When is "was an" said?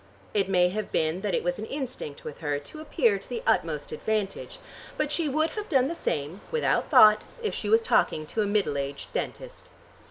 1.43-1.67